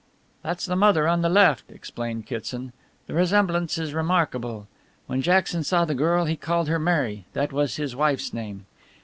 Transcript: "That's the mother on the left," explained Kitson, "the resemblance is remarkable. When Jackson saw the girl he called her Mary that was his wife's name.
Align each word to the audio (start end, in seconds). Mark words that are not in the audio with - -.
"That's 0.41 0.65
the 0.65 0.75
mother 0.75 1.07
on 1.07 1.21
the 1.21 1.29
left," 1.29 1.69
explained 1.69 2.25
Kitson, 2.25 2.73
"the 3.05 3.13
resemblance 3.13 3.77
is 3.77 3.93
remarkable. 3.93 4.67
When 5.05 5.21
Jackson 5.21 5.63
saw 5.63 5.85
the 5.85 5.93
girl 5.93 6.25
he 6.25 6.35
called 6.35 6.67
her 6.69 6.79
Mary 6.79 7.25
that 7.33 7.53
was 7.53 7.75
his 7.75 7.95
wife's 7.95 8.33
name. 8.33 8.65